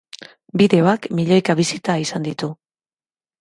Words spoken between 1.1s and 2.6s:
milioika bisita izan ditu.